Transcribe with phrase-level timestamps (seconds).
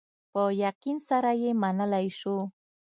[0.31, 2.37] په یقین سره یې منلای شو.